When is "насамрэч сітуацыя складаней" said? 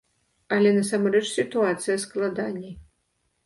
0.77-2.77